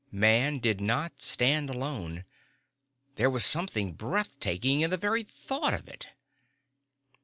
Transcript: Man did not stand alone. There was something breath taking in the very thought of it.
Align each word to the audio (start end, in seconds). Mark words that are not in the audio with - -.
Man 0.11 0.57
did 0.57 0.81
not 0.81 1.21
stand 1.21 1.69
alone. 1.69 2.25
There 3.17 3.29
was 3.29 3.45
something 3.45 3.93
breath 3.93 4.39
taking 4.39 4.81
in 4.81 4.89
the 4.89 4.97
very 4.97 5.21
thought 5.21 5.75
of 5.75 5.87
it. 5.87 6.09